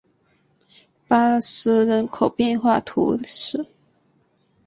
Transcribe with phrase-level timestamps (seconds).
[1.07, 3.67] 巴斯人口变化图示